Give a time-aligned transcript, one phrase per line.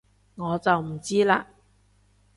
[0.33, 1.45] 我就唔知喇